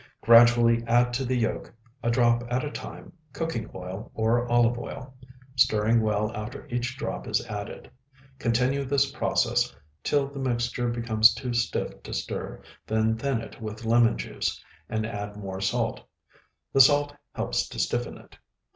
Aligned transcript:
Gradually 0.21 0.83
add 0.87 1.13
to 1.13 1.25
the 1.25 1.35
yolk, 1.37 1.71
a 2.01 2.09
drop 2.09 2.43
at 2.51 2.63
a 2.65 2.71
time, 2.71 3.13
cooking 3.33 3.69
oil 3.75 4.09
or 4.15 4.47
olive 4.51 4.79
oil, 4.79 5.13
stirring 5.55 6.01
well 6.01 6.35
after 6.35 6.65
each 6.69 6.97
drop 6.97 7.27
is 7.27 7.45
added. 7.45 7.87
Continue 8.39 8.83
this 8.83 9.11
process 9.11 9.75
till 10.03 10.25
the 10.27 10.39
mixture 10.39 10.89
becomes 10.89 11.35
too 11.35 11.53
stiff 11.53 12.01
to 12.01 12.15
stir, 12.15 12.63
then 12.87 13.15
thin 13.15 13.41
it 13.41 13.61
with 13.61 13.85
lemon 13.85 14.17
juice, 14.17 14.65
and 14.89 15.05
add 15.05 15.37
more 15.37 15.61
salt. 15.61 16.01
The 16.73 16.81
salt 16.81 17.15
helps 17.35 17.69
to 17.69 17.77
stiffen 17.77 18.17
it. 18.17 18.39